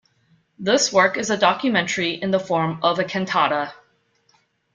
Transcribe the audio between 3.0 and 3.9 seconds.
cantata.